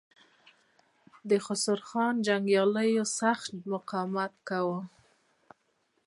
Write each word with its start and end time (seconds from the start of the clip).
د 1.29 1.31
خسرو 1.45 1.85
خان 1.89 2.13
جنګياليو 2.27 3.05
سخت 3.19 3.49
مقاومت 3.71 4.33
وکړ. 4.39 4.67